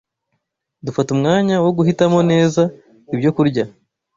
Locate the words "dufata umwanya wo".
0.85-1.71